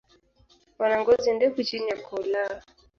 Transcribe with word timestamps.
Wana 0.79 0.97
ngozi 1.01 1.29
ndefu 1.31 1.63
chini 1.67 1.87
ya 1.91 1.97
koo 2.05 2.23
lao. 2.31 2.57